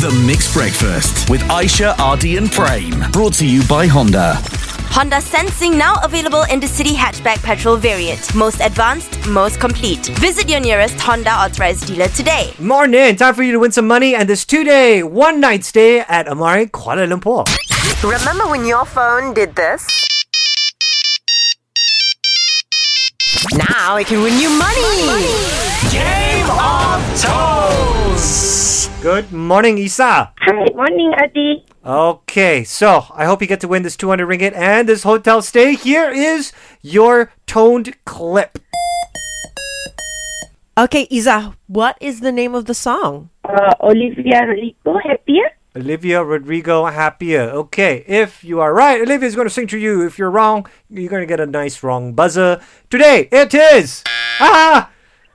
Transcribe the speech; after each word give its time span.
The 0.00 0.10
Mix 0.26 0.50
Breakfast 0.54 1.28
with 1.28 1.42
Aisha, 1.42 1.94
Ardi, 1.98 2.38
and 2.38 2.50
Prem. 2.50 3.10
Brought 3.10 3.34
to 3.34 3.46
you 3.46 3.62
by 3.68 3.86
Honda. 3.86 4.36
Honda 4.88 5.20
Sensing 5.20 5.76
now 5.76 5.96
available 6.02 6.44
in 6.44 6.58
the 6.58 6.66
City 6.66 6.94
Hatchback 6.94 7.42
Petrol 7.42 7.76
variant. 7.76 8.34
Most 8.34 8.62
advanced, 8.62 9.28
most 9.28 9.60
complete. 9.60 10.06
Visit 10.18 10.48
your 10.48 10.60
nearest 10.60 10.98
Honda 10.98 11.32
authorized 11.32 11.86
dealer 11.86 12.08
today. 12.08 12.54
Morning, 12.58 13.14
time 13.14 13.34
for 13.34 13.42
you 13.42 13.52
to 13.52 13.58
win 13.58 13.72
some 13.72 13.86
money 13.86 14.14
and 14.14 14.26
this 14.26 14.46
two-day, 14.46 15.02
one-night 15.02 15.64
stay 15.64 16.00
at 16.00 16.26
Amari 16.28 16.68
Kuala 16.68 17.06
Lumpur. 17.06 17.44
Remember 18.02 18.48
when 18.48 18.64
your 18.64 18.86
phone 18.86 19.34
did 19.34 19.54
this? 19.54 19.86
Now 23.52 23.96
it 23.96 24.06
can 24.06 24.22
win 24.22 24.40
you 24.40 24.48
money. 24.48 25.29
Good 29.02 29.32
morning, 29.32 29.78
Isa. 29.78 30.30
Hi, 30.40 30.68
morning, 30.74 31.14
Ardi. 31.16 31.64
Okay, 31.82 32.64
so 32.64 33.06
I 33.14 33.24
hope 33.24 33.40
you 33.40 33.48
get 33.48 33.60
to 33.60 33.68
win 33.68 33.82
this 33.82 33.96
200 33.96 34.26
ringgit 34.28 34.52
and 34.54 34.86
this 34.86 35.04
hotel 35.04 35.40
stay. 35.40 35.74
Here 35.74 36.10
is 36.10 36.52
your 36.82 37.32
toned 37.46 37.96
clip. 38.04 38.58
Okay, 40.76 41.06
Isa, 41.08 41.56
what 41.66 41.96
is 41.98 42.20
the 42.20 42.30
name 42.30 42.54
of 42.54 42.66
the 42.66 42.74
song? 42.74 43.30
Uh, 43.42 43.72
Olivia 43.80 44.44
Rodrigo, 44.44 44.98
happier? 45.02 45.48
Olivia 45.74 46.22
Rodrigo 46.22 46.84
Happier. 46.84 47.48
Okay, 47.50 48.04
if 48.06 48.44
you 48.44 48.60
are 48.60 48.74
right, 48.74 49.00
Olivia 49.00 49.26
is 49.26 49.34
going 49.34 49.46
to 49.46 49.54
sing 49.54 49.68
to 49.68 49.78
you. 49.78 50.04
If 50.04 50.18
you're 50.18 50.30
wrong, 50.30 50.66
you're 50.90 51.08
going 51.08 51.22
to 51.22 51.26
get 51.26 51.40
a 51.40 51.46
nice 51.46 51.82
wrong 51.82 52.12
buzzer. 52.12 52.60
Today, 52.90 53.30
it 53.32 53.54
is. 53.54 54.04
Ah! 54.40 54.90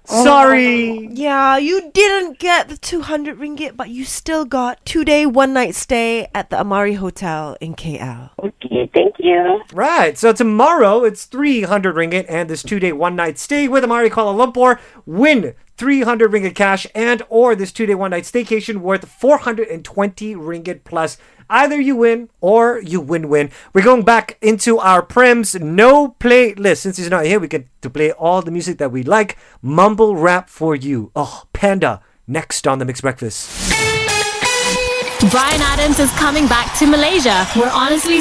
Oh. 0.09 0.23
Sorry. 0.23 1.07
Yeah, 1.11 1.57
you 1.57 1.91
didn't 1.93 2.39
get 2.39 2.69
the 2.69 2.77
200 2.77 3.37
ringgit, 3.37 3.75
but 3.75 3.89
you 3.89 4.05
still 4.05 4.45
got 4.45 4.83
two 4.85 5.03
day, 5.05 5.25
one 5.25 5.53
night 5.53 5.75
stay 5.75 6.27
at 6.33 6.49
the 6.49 6.59
Amari 6.59 6.93
Hotel 6.93 7.57
in 7.59 7.75
KL. 7.75 8.29
Okay, 8.39 8.89
thank 8.93 9.15
you. 9.19 9.61
Right, 9.73 10.17
so 10.17 10.33
tomorrow 10.33 11.03
it's 11.03 11.25
300 11.25 11.95
ringgit 11.95 12.25
and 12.29 12.49
this 12.49 12.63
two 12.63 12.79
day, 12.79 12.91
one 12.91 13.15
night 13.15 13.37
stay 13.39 13.67
with 13.67 13.83
Amari 13.83 14.09
Kuala 14.09 14.35
Lumpur. 14.35 14.79
Win 15.05 15.53
300 15.77 16.31
ringgit 16.31 16.55
cash 16.55 16.87
and 16.95 17.21
or 17.29 17.55
this 17.55 17.71
two 17.71 17.85
day, 17.85 17.95
one 17.95 18.11
night 18.11 18.23
staycation 18.23 18.77
worth 18.77 19.07
420 19.07 20.35
ringgit 20.35 20.83
plus. 20.83 21.17
Either 21.49 21.79
you 21.79 21.95
win 21.95 22.29
or 22.41 22.79
you 22.79 22.99
win 22.99 23.29
win. 23.29 23.51
We're 23.73 23.83
going 23.83 24.03
back 24.03 24.37
into 24.41 24.79
our 24.79 25.01
Prem's 25.01 25.55
no 25.55 26.15
playlist. 26.19 26.77
Since 26.77 26.97
he's 26.97 27.09
not 27.09 27.25
here, 27.25 27.39
we 27.39 27.47
get 27.47 27.67
to 27.81 27.89
play 27.89 28.11
all 28.11 28.41
the 28.41 28.51
music 28.51 28.77
that 28.79 28.91
we 28.91 29.03
like. 29.03 29.37
Mumble 29.61 30.15
rap 30.15 30.49
for 30.49 30.75
you. 30.75 31.11
Oh, 31.15 31.43
Panda. 31.53 32.01
Next 32.27 32.67
on 32.67 32.79
the 32.79 32.85
Mix 32.85 33.01
Breakfast. 33.01 33.71
Bryan 35.31 35.61
Adams 35.61 35.97
is 35.97 36.11
coming 36.11 36.45
back 36.45 36.77
to 36.77 36.85
Malaysia. 36.85 37.47
We're 37.55 37.71
honestly 37.73 38.13